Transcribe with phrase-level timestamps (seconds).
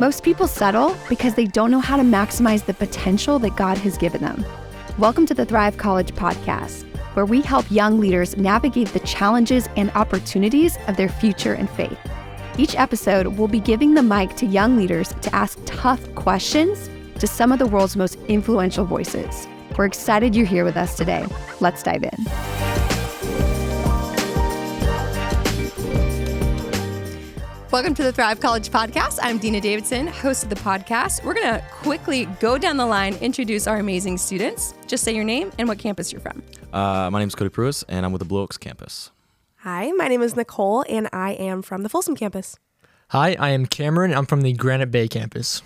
[0.00, 3.98] Most people settle because they don't know how to maximize the potential that God has
[3.98, 4.46] given them.
[4.96, 6.84] Welcome to the Thrive College podcast,
[7.14, 11.98] where we help young leaders navigate the challenges and opportunities of their future and faith.
[12.56, 16.88] Each episode, we'll be giving the mic to young leaders to ask tough questions
[17.18, 19.46] to some of the world's most influential voices.
[19.76, 21.26] We're excited you're here with us today.
[21.60, 22.69] Let's dive in.
[27.70, 29.20] Welcome to the Thrive College podcast.
[29.22, 31.24] I'm Dina Davidson, host of the podcast.
[31.24, 34.74] We're going to quickly go down the line, introduce our amazing students.
[34.88, 36.42] Just say your name and what campus you're from.
[36.72, 39.12] Uh, my name is Cody Pruis, and I'm with the Blue Oaks campus.
[39.58, 42.58] Hi, my name is Nicole, and I am from the Folsom campus.
[43.10, 44.12] Hi, I am Cameron.
[44.14, 45.62] I'm from the Granite Bay campus.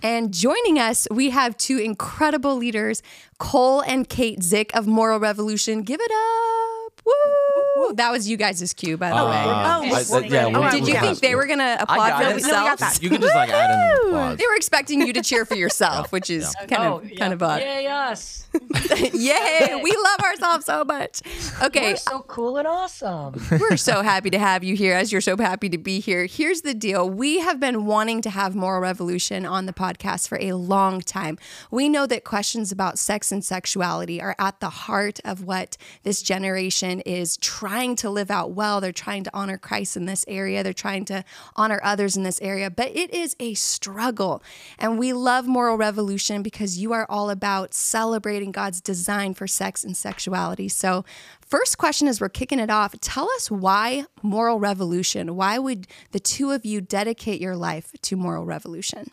[0.00, 3.02] And joining us, we have two incredible leaders,
[3.38, 5.82] Cole and Kate Zick of Moral Revolution.
[5.82, 7.02] Give it up.
[7.04, 7.57] Woo!
[7.94, 9.42] That was you guys' cue, by the Uh, way.
[9.44, 12.24] Oh, I- yeah, Oh, Did you think they were going to applaud for it.
[12.26, 12.30] No,
[12.76, 13.02] themselves?
[13.02, 14.38] You can just like add in applause.
[14.38, 17.60] They were expecting you to cheer for yourself, which is kind of kind of odd.
[17.62, 18.46] Yay us!
[19.12, 19.80] Yay!
[19.82, 21.20] We love ourselves so much.
[21.62, 23.34] Okay, We're so cool and awesome.
[23.50, 26.26] we're so happy to have you here, as you're so happy to be here.
[26.26, 30.38] Here's the deal: we have been wanting to have Moral Revolution on the podcast for
[30.40, 31.38] a long time.
[31.70, 36.22] We know that questions about sex and sexuality are at the heart of what this
[36.22, 38.80] generation is trying to live out well.
[38.80, 40.62] They're trying to honor Christ in this area.
[40.62, 41.24] They're trying to
[41.56, 44.42] honor others in this area, but it is a struggle.
[44.78, 49.84] And we love Moral Revolution because you are all about celebrating God's design for sex
[49.84, 50.68] and sexuality.
[50.68, 51.04] So,
[51.40, 55.36] first question as we're kicking it off, tell us why Moral Revolution?
[55.36, 59.10] Why would the two of you dedicate your life to Moral Revolution?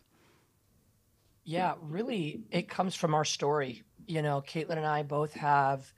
[1.45, 3.83] yeah, really, it comes from our story.
[4.07, 5.93] You know, Caitlin and I both have, ve-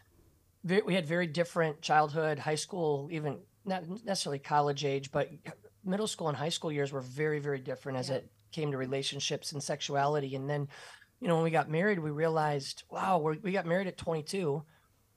[0.63, 5.29] we had very different childhood, high school, even not necessarily college age, but
[5.83, 9.51] middle school and high school years were very, very different as it came to relationships
[9.51, 10.35] and sexuality.
[10.35, 10.67] And then,
[11.19, 14.63] you know, when we got married, we realized, wow, we got married at 22,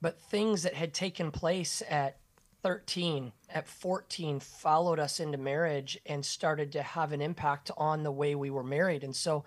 [0.00, 2.18] but things that had taken place at
[2.62, 8.12] 13 at 14 followed us into marriage and started to have an impact on the
[8.12, 9.44] way we were married and so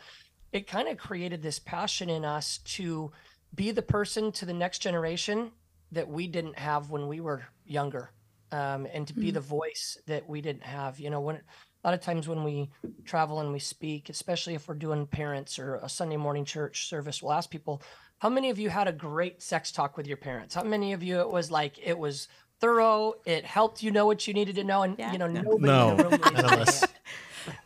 [0.52, 3.12] it kind of created this passion in us to
[3.54, 5.52] be the person to the next generation
[5.94, 8.12] that we didn't have when we were younger
[8.52, 9.34] um, and to be mm.
[9.34, 12.70] the voice that we didn't have you know when a lot of times when we
[13.06, 17.22] travel and we speak especially if we're doing parents or a sunday morning church service
[17.22, 17.82] we'll ask people
[18.24, 20.56] how many of you had a great sex talk with your parents?
[20.56, 22.30] How many of you it was like it was
[22.62, 25.90] thorough it helped you know what you needed to know and you know nobody No,
[25.90, 26.86] in the room raised none of their us.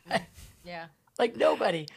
[0.08, 0.26] hand.
[0.66, 0.86] Yeah.
[1.20, 1.88] like nobody.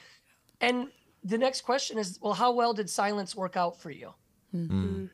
[0.61, 0.89] And
[1.25, 4.13] the next question is well how well did silence work out for you
[4.51, 4.67] hmm.
[4.67, 5.05] Hmm.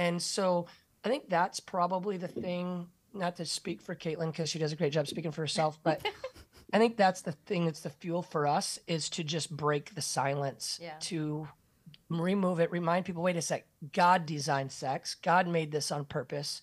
[0.00, 0.66] And so
[1.04, 4.76] i think that's probably the thing not to speak for caitlin because she does a
[4.76, 6.04] great job speaking for herself but
[6.72, 10.02] i think that's the thing that's the fuel for us is to just break the
[10.02, 10.94] silence Yeah.
[11.00, 11.48] to
[12.08, 16.62] remove it remind people wait a sec god designed sex god made this on purpose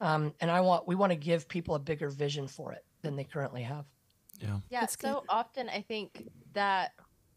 [0.00, 3.14] um, and i want we want to give people a bigger vision for it than
[3.16, 3.84] they currently have
[4.40, 4.58] Yeah.
[4.70, 4.86] Yeah.
[4.86, 6.92] so often I think that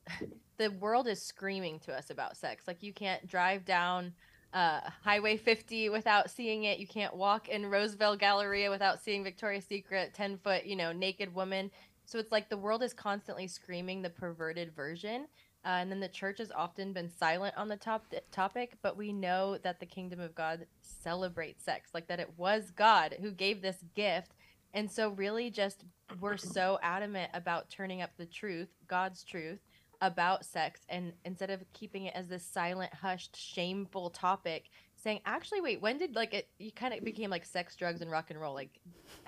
[0.57, 2.63] the world is screaming to us about sex.
[2.67, 4.13] Like you can't drive down
[4.53, 6.79] uh, Highway 50 without seeing it.
[6.79, 11.33] You can't walk in Roseville Galleria without seeing Victoria's Secret 10 foot, you know, naked
[11.33, 11.71] woman.
[12.05, 15.27] So it's like the world is constantly screaming the perverted version.
[15.63, 19.13] Uh, and then the church has often been silent on the top topic, but we
[19.13, 23.61] know that the kingdom of God celebrates sex, like that it was God who gave
[23.61, 24.33] this gift.
[24.73, 25.83] And so, really, just
[26.19, 29.59] we're so adamant about turning up the truth, God's truth,
[30.01, 30.81] about sex.
[30.89, 35.97] And instead of keeping it as this silent, hushed, shameful topic, saying, actually, wait, when
[35.97, 38.53] did like it, you kind of became like sex, drugs, and rock and roll?
[38.53, 38.79] Like,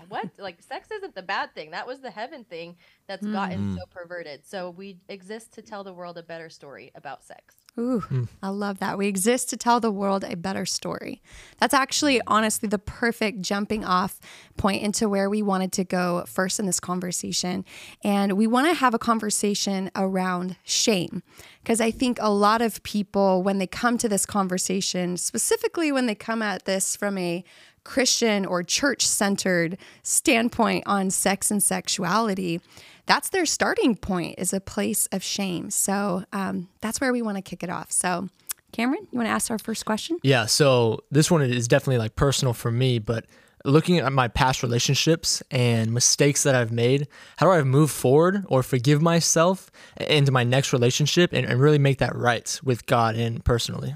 [0.09, 0.29] what?
[0.37, 1.71] like, sex isn't the bad thing.
[1.71, 2.75] That was the heaven thing
[3.07, 3.75] that's gotten mm.
[3.75, 4.45] so perverted.
[4.45, 7.55] So, we exist to tell the world a better story about sex.
[7.77, 8.27] Ooh, mm.
[8.43, 8.99] I love that.
[8.99, 11.23] We exist to tell the world a better story.
[11.59, 14.19] That's actually, honestly, the perfect jumping off
[14.57, 17.65] point into where we wanted to go first in this conversation.
[18.03, 21.23] And we want to have a conversation around shame.
[21.63, 26.05] Because I think a lot of people, when they come to this conversation, specifically when
[26.05, 27.43] they come at this from a
[27.83, 32.61] Christian or church centered standpoint on sex and sexuality,
[33.05, 35.69] that's their starting point is a place of shame.
[35.69, 37.91] So um, that's where we want to kick it off.
[37.91, 38.29] So,
[38.71, 40.19] Cameron, you want to ask our first question?
[40.23, 43.25] Yeah, so this one is definitely like personal for me, but
[43.65, 47.07] looking at my past relationships and mistakes that I've made,
[47.37, 51.79] how do I move forward or forgive myself into my next relationship and, and really
[51.79, 53.95] make that right with God and personally?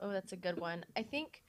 [0.00, 0.84] Oh, that's a good one.
[0.96, 1.42] I think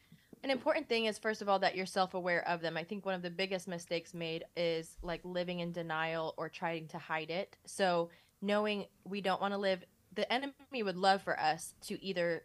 [0.44, 2.78] An important thing is first of all that you're self-aware of them.
[2.78, 6.88] I think one of the biggest mistakes made is like living in denial or trying
[6.90, 7.58] to hide it.
[7.66, 8.10] So
[8.42, 9.84] knowing we don't want to live
[10.16, 12.44] the enemy would love for us to either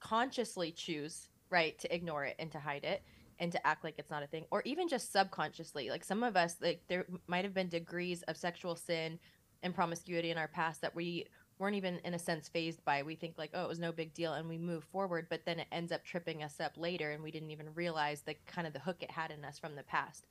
[0.00, 3.02] consciously choose, right, to ignore it and to hide it
[3.38, 5.88] and to act like it's not a thing or even just subconsciously.
[5.88, 9.18] Like some of us like there might have been degrees of sexual sin
[9.62, 11.26] and promiscuity in our past that we
[11.60, 13.02] weren't even in a sense phased by.
[13.02, 15.60] We think like, oh, it was no big deal, and we move forward, but then
[15.60, 18.72] it ends up tripping us up later, and we didn't even realize the kind of
[18.72, 20.26] the hook it had in us from the past.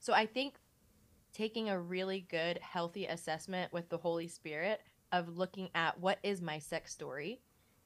[0.00, 0.56] So I think
[1.32, 4.80] taking a really good, healthy assessment with the Holy Spirit
[5.12, 7.40] of looking at what is my sex story.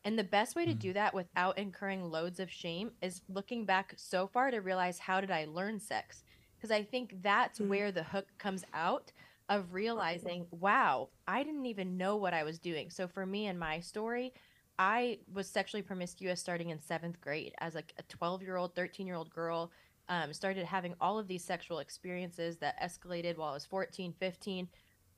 [0.05, 0.79] And the best way to mm-hmm.
[0.79, 5.21] do that without incurring loads of shame is looking back so far to realize how
[5.21, 6.25] did I learn sex?
[6.57, 7.69] Because I think that's mm-hmm.
[7.69, 9.13] where the hook comes out
[9.49, 12.91] of realizing, wow, I didn't even know what I was doing.
[12.91, 14.33] So for me and my story,
[14.79, 19.07] I was sexually promiscuous starting in seventh grade as like a 12 year old, 13
[19.07, 19.71] year old girl.
[20.09, 24.69] Um, started having all of these sexual experiences that escalated while I was 14, 15.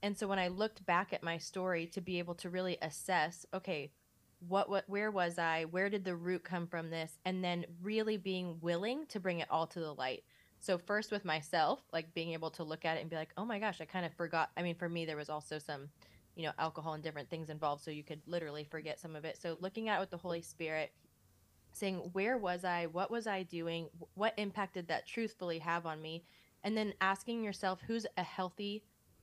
[0.03, 3.45] And so when I looked back at my story to be able to really assess,
[3.53, 3.91] okay,
[4.47, 5.65] what what where was I?
[5.65, 7.19] Where did the root come from this?
[7.25, 10.23] And then really being willing to bring it all to the light.
[10.61, 13.45] So first with myself, like being able to look at it and be like, "Oh
[13.45, 15.89] my gosh, I kind of forgot." I mean, for me there was also some,
[16.35, 19.39] you know, alcohol and different things involved, so you could literally forget some of it.
[19.41, 20.93] So looking at it with the Holy Spirit,
[21.73, 22.87] saying, "Where was I?
[22.87, 23.89] What was I doing?
[24.15, 26.25] What impact did that truthfully have on me?"
[26.65, 28.83] And then asking yourself, "Who's a healthy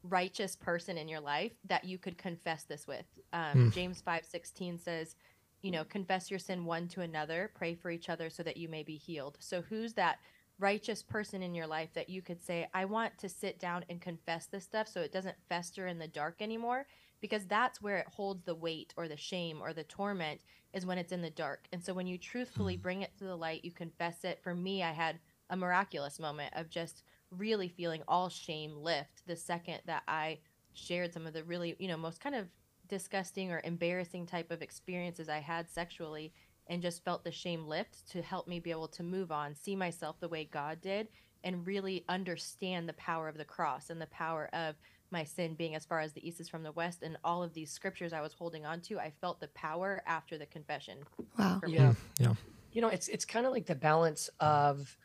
[0.09, 3.05] righteous person in your life that you could confess this with.
[3.33, 5.15] Um, James five sixteen says,
[5.61, 8.69] you know, confess your sin one to another, pray for each other so that you
[8.69, 9.37] may be healed.
[9.39, 10.19] So who's that
[10.59, 14.01] righteous person in your life that you could say, I want to sit down and
[14.01, 16.85] confess this stuff so it doesn't fester in the dark anymore?
[17.21, 20.41] Because that's where it holds the weight or the shame or the torment
[20.73, 21.67] is when it's in the dark.
[21.71, 22.81] And so when you truthfully hmm.
[22.81, 24.39] bring it to the light, you confess it.
[24.43, 25.19] For me, I had
[25.49, 30.39] a miraculous moment of just really feeling all shame lift the second that I
[30.73, 32.47] shared some of the really, you know, most kind of
[32.87, 36.33] disgusting or embarrassing type of experiences I had sexually
[36.67, 39.75] and just felt the shame lift to help me be able to move on, see
[39.75, 41.07] myself the way God did,
[41.43, 44.75] and really understand the power of the cross and the power of
[45.11, 47.53] my sin being as far as the east is from the west and all of
[47.53, 48.97] these scriptures I was holding on to.
[48.99, 50.97] I felt the power after the confession.
[51.37, 51.61] Wow.
[51.67, 51.93] Yeah.
[52.19, 52.33] Yeah.
[52.71, 54.97] You know, it's it's kind of like the balance of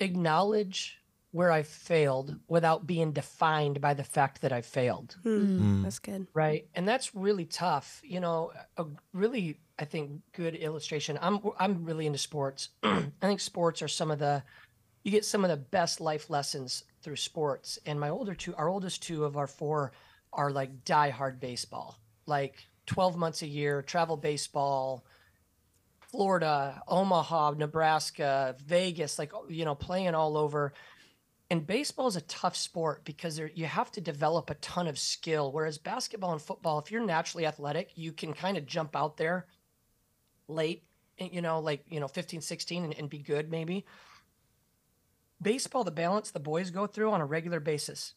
[0.00, 0.98] acknowledge
[1.30, 5.16] where I failed without being defined by the fact that I failed.
[5.22, 5.82] Hmm, Mm.
[5.82, 6.26] That's good.
[6.32, 11.18] right and that's really tough you know a really i think good illustration.
[11.20, 12.70] I'm i'm really into sports.
[12.82, 14.42] I think sports are some of the
[15.04, 17.78] you get some of the best life lessons through sports.
[17.86, 19.92] And my older two our oldest two of our four
[20.32, 21.98] are like diehard baseball.
[22.26, 25.04] Like 12 months a year travel baseball
[26.00, 30.72] florida omaha nebraska vegas like you know playing all over.
[31.50, 34.98] And baseball is a tough sport because there, you have to develop a ton of
[34.98, 35.50] skill.
[35.50, 39.46] Whereas basketball and football if you're naturally athletic you can kind of jump out there
[40.48, 40.84] late
[41.18, 43.84] eh, you know like you know 15 16 and, and be good maybe.
[45.40, 48.14] Baseball the balance the boys go through on a regular basis.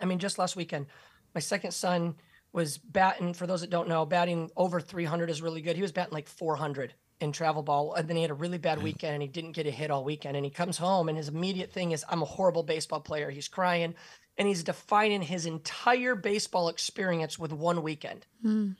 [0.00, 0.86] I mean just last weekend
[1.34, 2.16] my second son
[2.52, 5.76] was batting for those that don't know batting over 300 is really good.
[5.76, 8.82] He was batting like 400 in travel ball and then he had a really bad
[8.82, 11.28] weekend and he didn't get a hit all weekend and he comes home and his
[11.28, 13.30] immediate thing is i'm a horrible baseball player.
[13.30, 13.94] He's crying
[14.36, 18.26] and he's defining his entire baseball experience with one weekend.
[18.42, 18.70] Hmm.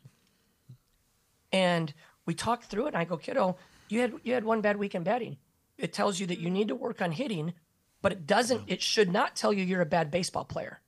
[1.52, 1.94] And
[2.26, 3.56] we talked through it and i go kiddo
[3.88, 5.36] you had you had one bad week in batting.
[5.76, 7.54] It tells you that you need to work on hitting
[8.02, 10.80] but it doesn't it should not tell you you're a bad baseball player.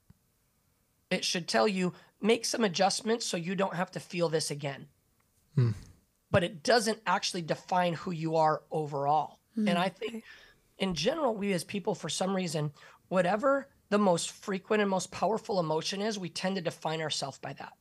[1.10, 4.86] It should tell you make some adjustments so you don't have to feel this again.
[5.54, 5.70] Hmm.
[6.30, 9.38] But it doesn't actually define who you are overall.
[9.54, 9.68] Hmm.
[9.68, 10.24] and I think
[10.78, 12.70] in general, we as people, for some reason,
[13.08, 17.54] whatever the most frequent and most powerful emotion is, we tend to define ourselves by
[17.54, 17.72] that.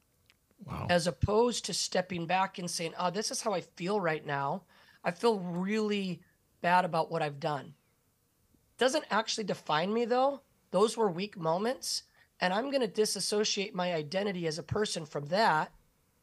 [0.65, 0.87] Wow.
[0.89, 4.63] As opposed to stepping back and saying, oh, this is how I feel right now.
[5.03, 6.21] I feel really
[6.61, 7.75] bad about what I've done.
[8.77, 10.41] Doesn't actually define me though.
[10.71, 12.03] Those were weak moments.
[12.41, 15.71] And I'm going to disassociate my identity as a person from that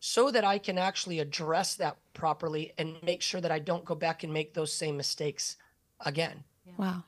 [0.00, 3.94] so that I can actually address that properly and make sure that I don't go
[3.94, 5.56] back and make those same mistakes
[6.00, 6.44] again.
[6.76, 7.04] Wow.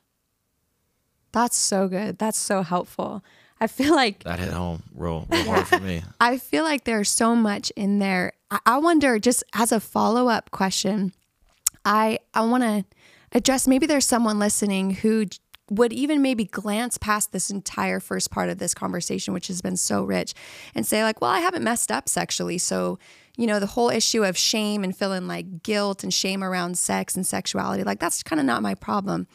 [1.32, 2.18] That's so good.
[2.18, 3.24] That's so helpful.
[3.64, 6.02] I feel like That hit home real, real hard for me.
[6.20, 8.34] I feel like there's so much in there.
[8.50, 11.14] I, I wonder, just as a follow up question,
[11.82, 12.84] I I want to
[13.32, 15.24] address maybe there's someone listening who
[15.70, 19.78] would even maybe glance past this entire first part of this conversation, which has been
[19.78, 20.34] so rich,
[20.74, 22.58] and say, like, well, I haven't messed up sexually.
[22.58, 22.98] So,
[23.38, 27.14] you know, the whole issue of shame and feeling like guilt and shame around sex
[27.16, 29.26] and sexuality, like, that's kind of not my problem.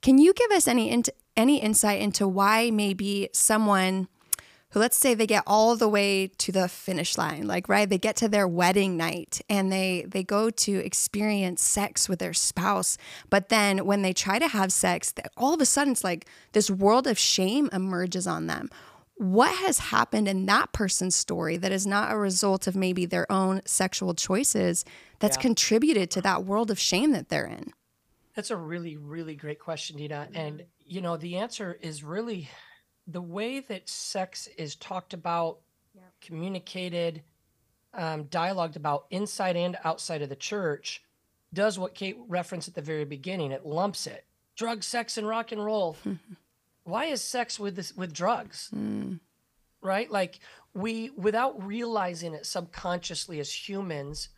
[0.00, 4.08] Can you give us any, int- any insight into why maybe someone
[4.70, 7.98] who let's say they get all the way to the finish line like right they
[7.98, 12.98] get to their wedding night and they they go to experience sex with their spouse
[13.30, 16.70] but then when they try to have sex all of a sudden it's like this
[16.70, 18.68] world of shame emerges on them
[19.16, 23.30] what has happened in that person's story that is not a result of maybe their
[23.30, 24.84] own sexual choices
[25.20, 25.42] that's Yeah.
[25.42, 27.72] contributed to that world of shame that they're in
[28.34, 30.26] That's a really, really great question, Dina.
[30.34, 32.48] And, you know, the answer is really
[33.06, 35.58] the way that sex is talked about,
[36.20, 37.22] communicated,
[37.92, 41.02] um, dialogued about inside and outside of the church
[41.52, 43.52] does what Kate referenced at the very beginning.
[43.52, 44.24] It lumps it
[44.56, 45.96] drug, sex, and rock and roll.
[46.84, 48.70] Why is sex with this, with drugs?
[49.82, 50.10] Right?
[50.10, 50.38] Like
[50.74, 54.28] we, without realizing it subconsciously as humans,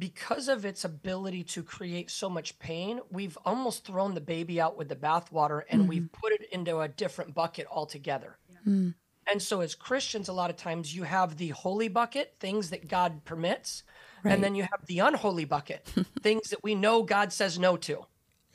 [0.00, 4.76] because of its ability to create so much pain, we've almost thrown the baby out
[4.76, 6.20] with the bathwater and we've mm-hmm.
[6.20, 8.38] put it into a different bucket altogether.
[8.64, 8.90] Hmm.
[9.30, 12.88] And so, as Christians, a lot of times you have the holy bucket, things that
[12.88, 13.84] God permits,
[14.24, 15.86] and then you have the unholy bucket,
[16.22, 18.06] things that we know God says no to.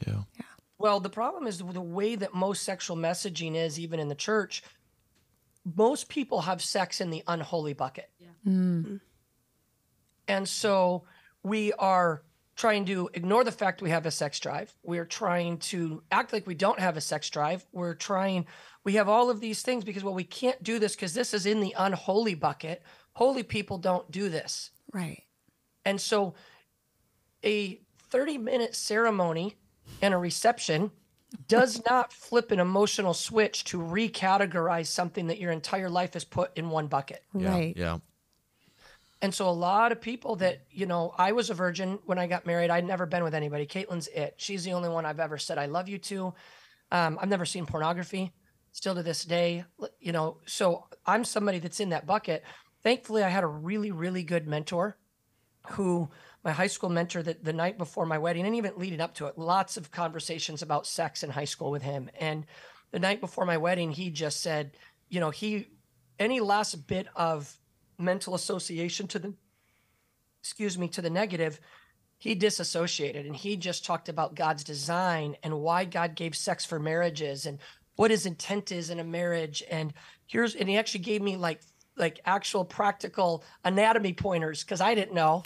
[0.06, 0.24] Yeah.
[0.78, 4.64] Well, the problem is the way that most sexual messaging is, even in the church,
[5.64, 8.10] most people have sex in the unholy bucket.
[8.20, 8.30] Yeah.
[10.28, 11.04] And so
[11.46, 12.24] we are
[12.56, 14.74] trying to ignore the fact we have a sex drive.
[14.82, 17.64] We're trying to act like we don't have a sex drive.
[17.72, 18.48] We're trying,
[18.84, 21.46] we have all of these things because, well, we can't do this because this is
[21.46, 22.82] in the unholy bucket.
[23.14, 24.72] Holy people don't do this.
[24.92, 25.22] right
[25.86, 26.34] And so
[27.44, 29.56] a 30 minute ceremony
[30.02, 30.90] and a reception
[31.48, 36.58] does not flip an emotional switch to recategorize something that your entire life is put
[36.58, 37.22] in one bucket.
[37.38, 37.52] Yeah.
[37.52, 37.98] right Yeah.
[39.26, 42.28] And so a lot of people that, you know, I was a virgin when I
[42.28, 42.70] got married.
[42.70, 43.66] I'd never been with anybody.
[43.66, 44.36] Caitlin's it.
[44.38, 46.36] She's the only one I've ever said I love you to.
[46.92, 48.34] Um, I've never seen pornography
[48.72, 49.66] still to this day,
[50.00, 52.44] you know, so I'm somebody that's in that bucket.
[52.84, 54.96] Thankfully, I had a really, really good mentor
[55.72, 56.08] who
[56.44, 59.26] my high school mentor that the night before my wedding and even leading up to
[59.26, 62.12] it, lots of conversations about sex in high school with him.
[62.20, 62.46] And
[62.92, 64.78] the night before my wedding, he just said,
[65.10, 65.70] you know, he
[66.20, 67.58] any last bit of
[67.98, 69.34] mental association to the
[70.42, 71.60] excuse me to the negative
[72.18, 73.26] he disassociated.
[73.26, 77.60] And he just talked about god's design and why god gave sex for marriages and
[77.96, 79.64] what his intent is in a marriage.
[79.70, 79.94] And
[80.26, 81.62] here's and he actually gave me like
[81.98, 85.44] like actual practical anatomy pointers because i didn't know.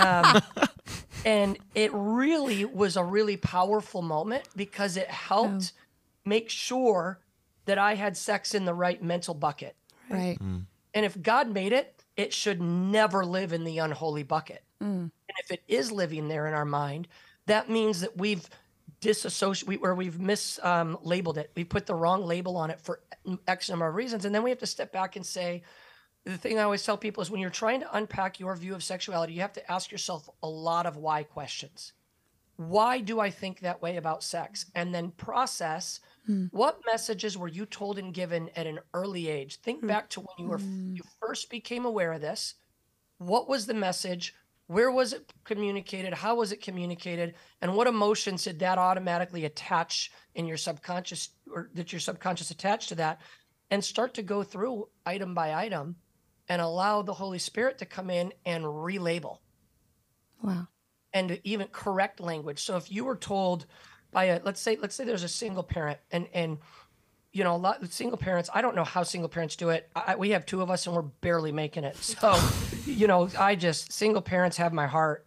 [0.00, 0.40] Um,
[1.24, 5.72] and it really was a really powerful moment because it helped
[6.24, 7.20] make sure
[7.64, 9.76] that i had sex in the right mental bucket.
[10.10, 10.38] Right
[10.94, 14.62] and if God made it, it should never live in the unholy bucket.
[15.28, 17.08] And if it is living there in our mind,
[17.46, 18.48] that means that we've
[19.00, 21.50] disassociated, we, or we've mislabeled um, it.
[21.56, 23.00] We put the wrong label on it for
[23.48, 24.24] X number of reasons.
[24.24, 25.62] And then we have to step back and say,
[26.24, 28.84] the thing I always tell people is when you're trying to unpack your view of
[28.84, 31.92] sexuality, you have to ask yourself a lot of why questions.
[32.56, 34.66] Why do I think that way about sex?
[34.74, 36.46] And then process Hmm.
[36.52, 39.60] what messages were you told and given at an early age?
[39.60, 39.88] Think hmm.
[39.88, 40.94] back to when you were hmm.
[40.94, 42.54] you first became aware of this.
[43.18, 44.34] What was the message?
[44.68, 46.14] Where was it communicated?
[46.14, 47.34] How was it communicated?
[47.60, 52.88] And what emotions did that automatically attach in your subconscious or that your subconscious attached
[52.90, 53.20] to that?
[53.70, 55.96] And start to go through item by item
[56.48, 59.38] and allow the Holy Spirit to come in and relabel
[60.42, 60.66] wow
[61.12, 62.62] and even correct language.
[62.62, 63.66] So if you were told
[64.12, 66.58] by a let's say let's say there's a single parent and and
[67.32, 69.88] you know a lot of single parents I don't know how single parents do it.
[69.96, 71.96] I, we have two of us and we're barely making it.
[71.96, 72.38] So
[72.86, 75.24] you know I just single parents have my heart.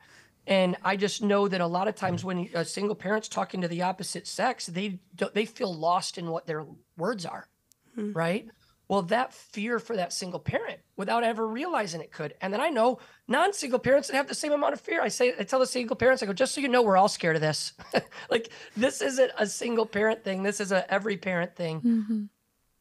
[0.47, 3.67] And I just know that a lot of times when a single parent's talking to
[3.67, 6.63] the opposite sex, they don't, they feel lost in what their
[6.97, 7.47] words are,
[7.95, 8.13] hmm.
[8.13, 8.47] right?
[8.87, 12.35] Well, that fear for that single parent without ever realizing it could.
[12.41, 15.01] And then I know non-single parents that have the same amount of fear.
[15.01, 17.07] I say, I tell the single parents, I go, just so you know, we're all
[17.07, 17.73] scared of this.
[18.29, 20.43] like this isn't a single parent thing.
[20.43, 21.81] This is a every parent thing.
[21.81, 22.23] Mm-hmm.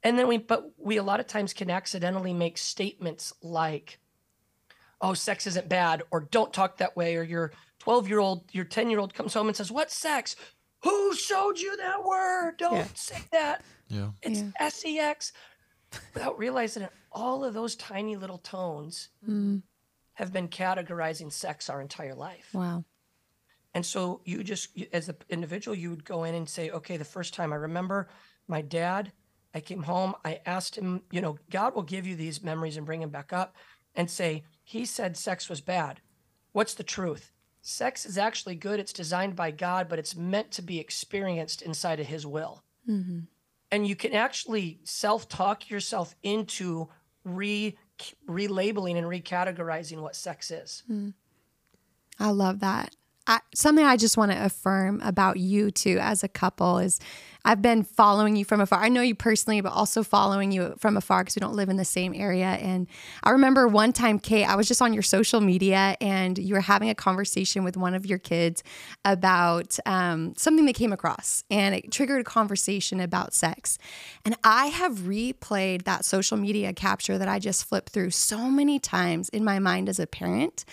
[0.03, 3.99] And then we, but we a lot of times can accidentally make statements like,
[5.01, 8.67] oh, sex isn't bad, or don't talk that way, or your 12 year old, your
[8.67, 10.37] 10 year old comes home and says, What's sex?
[10.83, 12.59] Who showed you that word?
[12.59, 13.63] Don't say that.
[13.89, 14.11] Yeah.
[14.23, 15.33] It's sex
[16.15, 16.93] without realizing it.
[17.13, 19.63] All of those tiny little tones mm.
[20.15, 22.51] have been categorizing sex our entire life.
[22.53, 22.85] wow
[23.75, 27.05] And so you just, as an individual, you would go in and say, okay, the
[27.05, 28.09] first time I remember
[28.47, 29.13] my dad,
[29.55, 32.87] I came home, I asked him, you know, God will give you these memories and
[32.87, 33.55] bring them back up
[33.95, 36.01] and say, he said sex was bad.
[36.53, 37.33] What's the truth?
[37.63, 38.79] Sex is actually good.
[38.79, 42.63] It's designed by God, but it's meant to be experienced inside of his will.
[42.89, 43.21] Mm-hmm.
[43.75, 46.89] And you can actually self talk yourself into
[47.25, 47.77] re
[48.29, 50.85] relabeling and recategorizing what sex is.
[50.87, 51.09] Hmm.
[52.21, 52.95] I love that.
[53.27, 57.01] I, something I just want to affirm about you two as a couple is
[57.47, 58.83] I've been following you from afar.
[58.83, 61.77] I know you personally, but also following you from afar because we don't live in
[61.77, 62.47] the same area.
[62.47, 62.87] And
[63.23, 66.61] I remember one time, Kate, I was just on your social media and you were
[66.61, 68.63] having a conversation with one of your kids
[69.05, 73.79] about um, something they came across, and it triggered a conversation about sex.
[74.25, 78.79] And I have replayed that social media capture that I just flipped through so many
[78.79, 80.65] times in my mind as a parent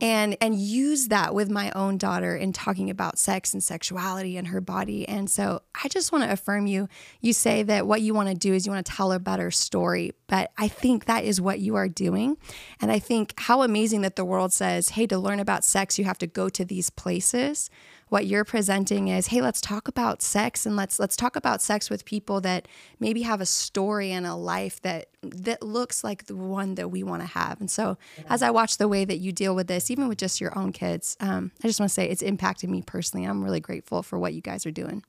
[0.00, 4.48] and and use that with my own daughter in talking about sex and sexuality and
[4.48, 5.08] her body.
[5.08, 6.88] And so i just want to affirm you.
[7.20, 9.50] You say that what you want to do is you want to tell a better
[9.50, 12.36] story but i think that is what you are doing.
[12.80, 16.04] And i think how amazing that the world says hey to learn about sex you
[16.04, 17.70] have to go to these places
[18.08, 21.90] what you're presenting is hey let's talk about sex and let's let's talk about sex
[21.90, 22.68] with people that
[23.00, 27.02] maybe have a story and a life that that looks like the one that we
[27.02, 27.96] want to have and so
[28.28, 30.72] as i watch the way that you deal with this even with just your own
[30.72, 34.18] kids um, i just want to say it's impacted me personally i'm really grateful for
[34.18, 35.02] what you guys are doing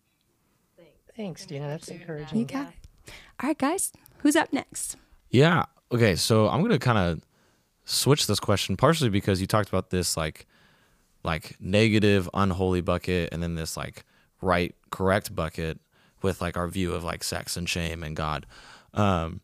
[1.16, 1.68] Thanks, Dina.
[1.68, 2.38] That's encouraging.
[2.38, 3.12] you got it
[3.42, 4.96] all right guys who's up next
[5.30, 5.66] Yeah.
[5.92, 6.16] Okay.
[6.16, 7.22] So I'm gonna kind of
[7.86, 10.46] switch this question partially because you talked about this like
[11.28, 14.04] like negative unholy bucket and then this like
[14.42, 15.80] right correct bucket
[16.24, 18.48] with like our view of like sex and shame and God.
[18.96, 19.42] Um,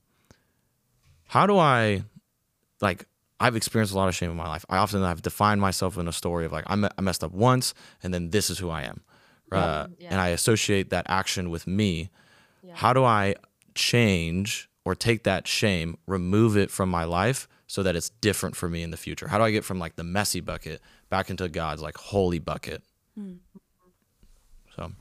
[1.28, 2.04] how do I
[2.82, 3.06] like
[3.40, 4.66] I've experienced a lot of shame in my life.
[4.70, 7.34] I often have defined myself in a story of like I, me- I messed up
[7.34, 9.02] once and then this is who I am.
[9.52, 10.08] Uh, Yeah.
[10.12, 12.10] And I associate that action with me.
[12.64, 12.74] Yeah.
[12.76, 13.36] How do I
[13.76, 18.70] change or take that shame, remove it from my life so that it's different for
[18.70, 19.28] me in the future?
[19.28, 22.84] How do I get from like the messy bucket back into God's like holy bucket?
[23.18, 23.38] Hmm.
[24.76, 24.92] So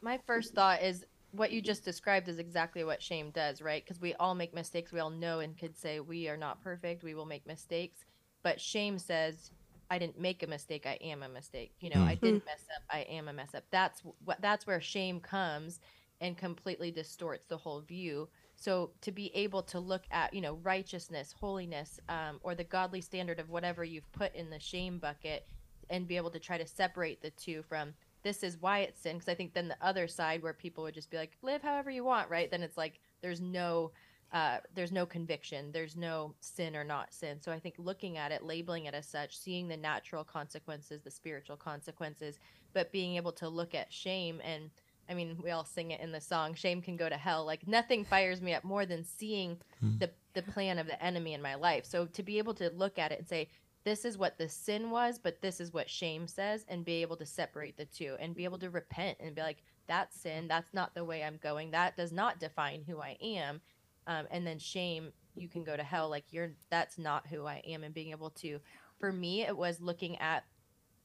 [0.00, 3.84] my first thought is what you just described is exactly what shame does, right?
[3.84, 4.92] Because we all make mistakes.
[4.92, 7.02] We all know and could say we are not perfect.
[7.02, 8.04] We will make mistakes.
[8.44, 9.50] But shame says,
[9.90, 10.86] I didn't make a mistake.
[10.86, 11.72] I am a mistake.
[11.80, 12.24] You know, I mm-hmm.
[12.24, 12.82] didn't mess up.
[12.88, 13.64] I am a mess up.
[13.72, 15.80] That's what that's where shame comes
[16.20, 18.28] and completely distorts the whole view.
[18.62, 23.00] So to be able to look at, you know, righteousness, holiness, um, or the godly
[23.00, 25.48] standard of whatever you've put in the shame bucket
[25.90, 29.16] and be able to try to separate the two from this is why it's sin
[29.16, 31.90] because i think then the other side where people would just be like live however
[31.90, 32.52] you want right?
[32.52, 33.90] Then it's like there's no
[34.32, 37.38] uh, there's no conviction there's no sin or not sin.
[37.40, 41.10] So i think looking at it labeling it as such seeing the natural consequences the
[41.10, 42.38] spiritual consequences
[42.72, 44.70] but being able to look at shame and
[45.12, 47.68] i mean we all sing it in the song shame can go to hell like
[47.68, 49.56] nothing fires me up more than seeing
[49.98, 52.98] the the plan of the enemy in my life so to be able to look
[52.98, 53.46] at it and say
[53.84, 57.16] this is what the sin was, but this is what shame says, and be able
[57.16, 60.46] to separate the two and be able to repent and be like, that's sin.
[60.46, 61.72] That's not the way I'm going.
[61.72, 63.60] That does not define who I am.
[64.06, 66.08] Um, and then shame, you can go to hell.
[66.08, 67.82] Like you're, that's not who I am.
[67.82, 68.60] And being able to,
[68.98, 70.44] for me, it was looking at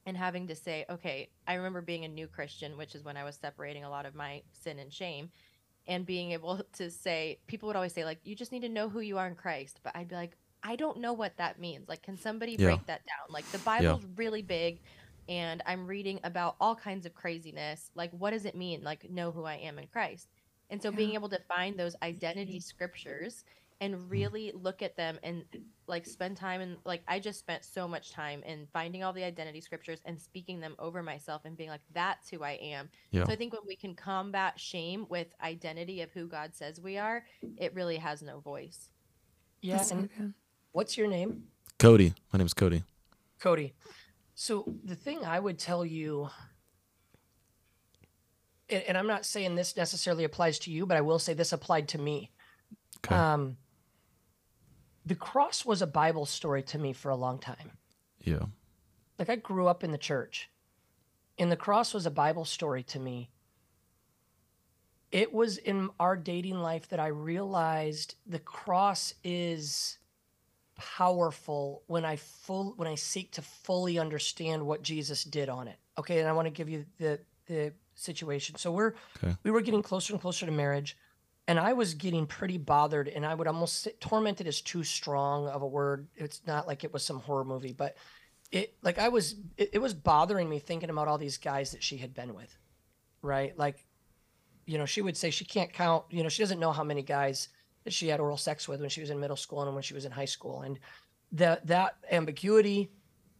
[0.08, 3.24] and having to say, okay, I remember being a new Christian, which is when I
[3.24, 5.30] was separating a lot of my sin and shame.
[5.86, 8.88] And being able to say, people would always say, like, you just need to know
[8.88, 9.80] who you are in Christ.
[9.84, 11.88] But I'd be like, I don't know what that means.
[11.88, 12.66] Like, can somebody Yeah.
[12.66, 13.32] break that down?
[13.34, 14.80] Like, the Bible's really big,
[15.28, 17.90] and I'm reading about all kinds of craziness.
[17.94, 18.82] Like, what does it mean?
[18.82, 20.28] Like, know who I am in Christ.
[20.70, 23.44] And so, being able to find those identity scriptures
[23.80, 25.44] and really look at them and
[25.86, 29.22] like spend time and like I just spent so much time in finding all the
[29.22, 32.88] identity scriptures and speaking them over myself and being like, that's who I am.
[33.10, 33.24] Yeah.
[33.24, 36.98] So I think when we can combat shame with identity of who God says we
[36.98, 37.24] are,
[37.56, 38.90] it really has no voice.
[39.62, 39.84] Yeah.
[39.90, 40.34] And
[40.72, 41.44] what's your name?
[41.78, 42.82] Cody, my name's Cody.
[43.38, 43.74] Cody.
[44.34, 46.28] So the thing I would tell you,
[48.68, 51.52] and, and I'm not saying this necessarily applies to you, but I will say this
[51.52, 52.32] applied to me.
[53.04, 53.14] Okay.
[53.14, 53.56] Um,
[55.08, 57.70] the cross was a Bible story to me for a long time.
[58.22, 58.44] yeah.
[59.18, 60.48] Like I grew up in the church,
[61.38, 63.30] and the cross was a Bible story to me.
[65.10, 69.98] It was in our dating life that I realized the cross is
[70.76, 75.78] powerful when I full when I seek to fully understand what Jesus did on it.
[75.98, 78.54] Okay, and I want to give you the the situation.
[78.56, 79.34] So we're Okay.
[79.42, 80.96] we were getting closer and closer to marriage,
[81.48, 85.48] and I was getting pretty bothered, and I would almost say, tormented is too strong
[85.48, 86.06] of a word.
[86.14, 87.96] It's not like it was some horror movie, but
[88.52, 91.82] it like I was it, it was bothering me thinking about all these guys that
[91.82, 92.54] she had been with,
[93.22, 93.56] right?
[93.56, 93.86] Like,
[94.66, 96.04] you know, she would say she can't count.
[96.10, 97.48] You know, she doesn't know how many guys
[97.84, 99.94] that she had oral sex with when she was in middle school and when she
[99.94, 100.78] was in high school, and
[101.32, 102.90] that that ambiguity.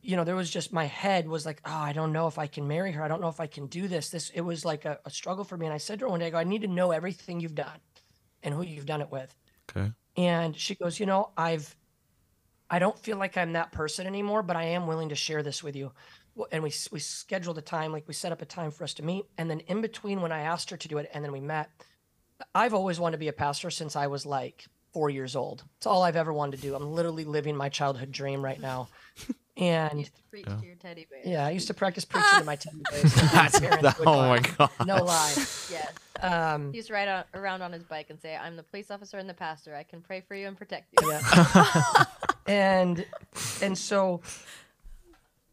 [0.00, 2.46] You know, there was just my head was like, oh, I don't know if I
[2.46, 3.02] can marry her.
[3.02, 4.10] I don't know if I can do this.
[4.10, 5.66] This it was like a, a struggle for me.
[5.66, 7.56] And I said to her one day, I go, I need to know everything you've
[7.56, 7.80] done
[8.48, 9.34] and who you've done it with.
[9.70, 9.92] Okay.
[10.16, 11.76] And she goes, you know, I've
[12.70, 15.62] I don't feel like I'm that person anymore, but I am willing to share this
[15.62, 15.92] with you.
[16.50, 19.04] And we we scheduled a time, like we set up a time for us to
[19.04, 19.26] meet.
[19.36, 21.70] And then in between when I asked her to do it and then we met,
[22.54, 25.64] I've always wanted to be a pastor since I was like four years old.
[25.76, 26.74] It's all I've ever wanted to do.
[26.74, 28.88] I'm literally living my childhood dream right now.
[29.58, 31.20] And used to to your teddy bear.
[31.24, 33.14] yeah, I used to practice preaching to my teddy bears.
[33.32, 34.70] That's Parents that, would oh my god.
[34.86, 35.32] No lie.
[35.70, 35.92] Yes.
[36.20, 38.90] Um, He used to ride on, around on his bike and say, "I'm the police
[38.90, 39.74] officer and the pastor.
[39.74, 42.04] I can pray for you and protect you." Yeah.
[42.46, 43.04] and
[43.62, 44.20] and so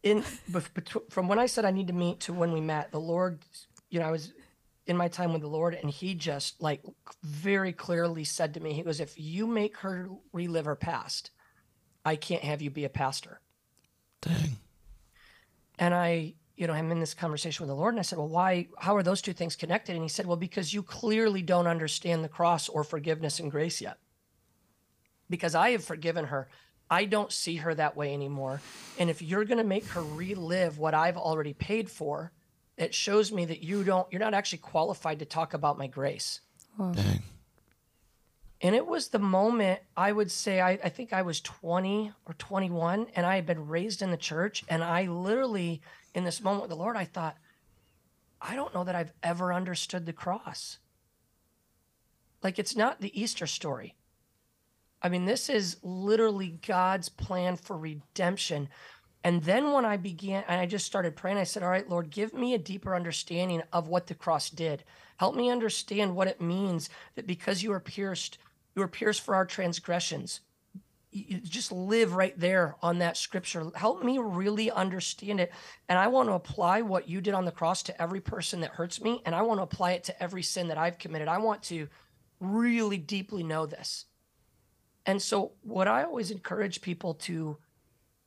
[0.02, 3.00] in bef- from when I said I need to meet to when we met, the
[3.00, 3.40] Lord,
[3.90, 4.32] you know, I was
[4.86, 6.82] in my time with the Lord, and He just like
[7.24, 11.30] very clearly said to me, He goes, "If you make her relive her past,
[12.04, 13.40] I can't have you be a pastor."
[14.22, 14.56] Dang.
[15.78, 18.28] And I, you know, I'm in this conversation with the Lord, and I said, Well,
[18.28, 19.94] why, how are those two things connected?
[19.94, 23.80] And he said, Well, because you clearly don't understand the cross or forgiveness and grace
[23.80, 23.98] yet.
[25.28, 26.48] Because I have forgiven her.
[26.88, 28.60] I don't see her that way anymore.
[28.98, 32.32] And if you're going to make her relive what I've already paid for,
[32.76, 36.40] it shows me that you don't, you're not actually qualified to talk about my grace.
[36.78, 37.22] Dang.
[38.62, 42.34] And it was the moment I would say, I, I think I was 20 or
[42.34, 44.64] 21, and I had been raised in the church.
[44.68, 45.82] And I literally,
[46.14, 47.36] in this moment with the Lord, I thought,
[48.40, 50.78] I don't know that I've ever understood the cross.
[52.42, 53.94] Like, it's not the Easter story.
[55.02, 58.68] I mean, this is literally God's plan for redemption.
[59.22, 62.10] And then when I began, and I just started praying, I said, All right, Lord,
[62.10, 64.84] give me a deeper understanding of what the cross did.
[65.16, 68.38] Help me understand what it means that because you were pierced,
[68.76, 70.40] you were pierced for our transgressions.
[71.10, 73.70] You you just live right there on that scripture.
[73.74, 75.50] Help me really understand it.
[75.88, 78.72] And I want to apply what you did on the cross to every person that
[78.72, 79.22] hurts me.
[79.24, 81.26] And I want to apply it to every sin that I've committed.
[81.26, 81.88] I want to
[82.38, 84.04] really deeply know this.
[85.06, 87.56] And so, what I always encourage people to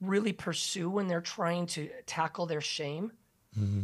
[0.01, 3.11] really pursue when they're trying to tackle their shame
[3.57, 3.81] mm-hmm.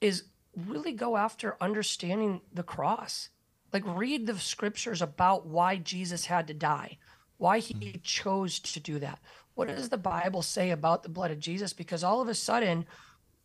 [0.00, 0.24] is
[0.56, 3.28] really go after understanding the cross.
[3.72, 6.98] Like, read the scriptures about why Jesus had to die,
[7.36, 7.98] why he mm-hmm.
[8.02, 9.18] chose to do that.
[9.54, 11.72] What does the Bible say about the blood of Jesus?
[11.72, 12.86] Because all of a sudden,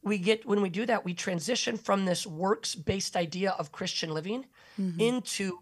[0.04, 4.12] we get when we do that, we transition from this works based idea of Christian
[4.12, 4.46] living
[4.80, 5.00] mm-hmm.
[5.00, 5.60] into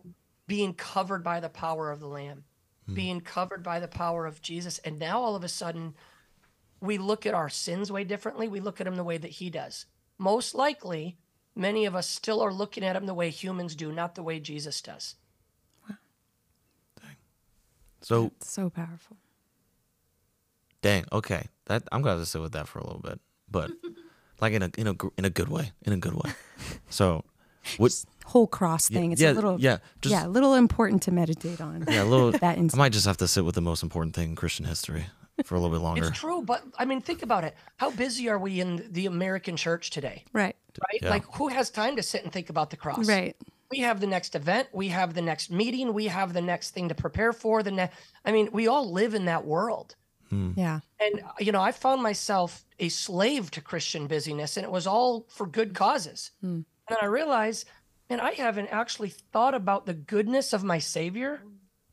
[0.47, 2.43] being covered by the power of the Lamb,
[2.84, 2.95] mm-hmm.
[2.95, 4.80] being covered by the power of Jesus.
[4.80, 5.93] And now all of a sudden,
[6.82, 8.47] we look at our sins way differently.
[8.47, 9.86] We look at them the way that He does.
[10.17, 11.17] Most likely,
[11.56, 14.40] many of us still are looking at them the way humans do, not the way
[14.40, 15.16] Jesus does.
[15.90, 15.96] Wow.
[17.02, 17.16] Dang.
[18.02, 19.18] So So powerful.
[20.82, 21.06] dang.
[21.12, 21.48] Okay.
[21.66, 23.72] That I'm gonna have to sit with that for a little bit, but
[24.42, 25.72] like in a in a in a good way.
[25.84, 26.32] In a good way.
[26.90, 27.24] So,
[27.78, 27.94] what?
[28.26, 29.12] Whole cross Yeah, thing.
[29.12, 31.86] It's yeah, a little yeah, just- yeah, a little important to meditate on.
[31.88, 32.32] Yeah, a little.
[32.40, 35.06] That I might just have to sit with the most important thing in Christian history
[35.46, 36.08] for a little bit longer.
[36.08, 37.56] It's true, but I mean, think about it.
[37.78, 40.24] How busy are we in the American church today?
[40.34, 40.56] Right.
[40.80, 41.02] Right?
[41.02, 41.10] Yeah.
[41.10, 43.08] Like, who has time to sit and think about the cross?
[43.08, 43.36] Right.
[43.70, 44.68] We have the next event.
[44.74, 45.94] We have the next meeting.
[45.94, 47.64] We have the next thing to prepare for.
[47.64, 47.98] The next.
[48.26, 49.96] I mean, we all live in that world.
[50.30, 50.52] Hmm.
[50.56, 50.80] Yeah.
[51.00, 55.26] And, you know, I found myself a slave to Christian busyness, and it was all
[55.30, 56.32] for good causes.
[56.42, 56.48] Hmm.
[56.48, 57.68] And then I realized,
[58.10, 61.42] man, I haven't actually thought about the goodness of my Savior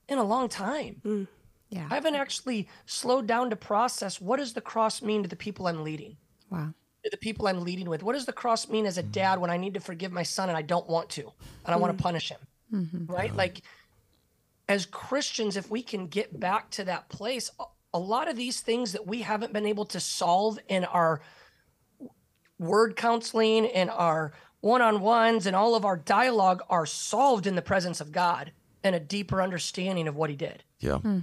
[0.09, 1.01] in a long time.
[1.03, 1.25] Hmm.
[1.70, 1.87] Yeah.
[1.90, 5.66] I haven't actually slowed down to process what does the cross mean to the people
[5.66, 6.16] I'm leading,
[6.50, 6.72] Wow.
[7.04, 8.02] to the people I'm leading with?
[8.02, 9.12] What does the cross mean as a mm-hmm.
[9.12, 11.33] dad when I need to forgive my son and I don't want to,
[11.64, 12.02] and I want to mm-hmm.
[12.02, 12.40] punish him?
[12.72, 13.12] Mm-hmm.
[13.12, 13.35] Right?
[13.35, 13.62] Like,
[14.68, 18.61] as Christians, if we can get back to that place, a- a lot of these
[18.61, 21.20] things that we haven't been able to solve in our
[22.59, 27.54] word counseling and our one on ones and all of our dialogue are solved in
[27.54, 28.52] the presence of God
[28.83, 30.64] and a deeper understanding of what He did.
[30.81, 30.98] Yeah.
[30.98, 31.20] Hmm.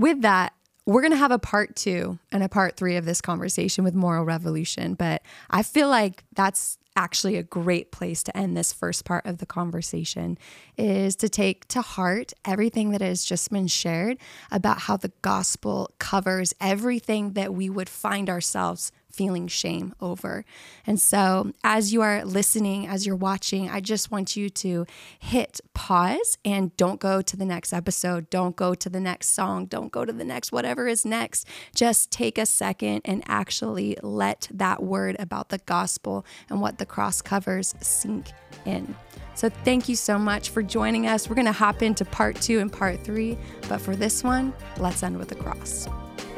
[0.00, 0.54] With that,
[0.86, 3.94] we're going to have a part two and a part three of this conversation with
[3.94, 4.94] moral revolution.
[4.94, 9.38] But I feel like that's actually a great place to end this first part of
[9.38, 10.36] the conversation
[10.76, 14.18] is to take to heart everything that has just been shared
[14.50, 20.46] about how the gospel covers everything that we would find ourselves feeling shame over.
[20.86, 24.86] And so, as you are listening, as you're watching, I just want you to
[25.18, 28.30] hit pause and don't go to the next episode.
[28.30, 29.66] Don't go to the next song.
[29.66, 31.46] Don't go to the next whatever is next.
[31.74, 36.86] Just take a second and actually let that word about the gospel and what the
[36.86, 38.28] cross covers sink
[38.64, 38.96] in.
[39.34, 41.28] So, thank you so much for joining us.
[41.28, 43.36] We're going to hop into part two and part three,
[43.68, 45.86] but for this one, let's end with the cross.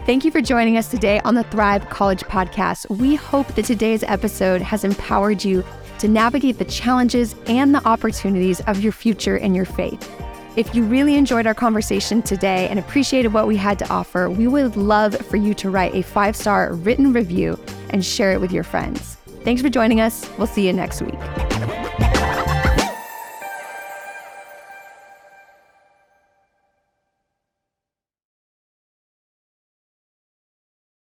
[0.04, 2.90] Thank you for joining us today on the Thrive College podcast.
[2.90, 5.64] We hope that today's episode has empowered you
[6.00, 10.10] to navigate the challenges and the opportunities of your future and your faith.
[10.56, 14.48] If you really enjoyed our conversation today and appreciated what we had to offer, we
[14.48, 17.56] would love for you to write a five star written review
[17.90, 19.18] and share it with your friends.
[19.44, 20.28] Thanks for joining us.
[20.36, 21.81] We'll see you next week.